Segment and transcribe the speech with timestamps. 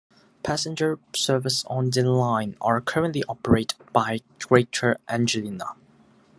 [0.41, 5.75] Passenger services on the line are currently operated by Greater Anglia.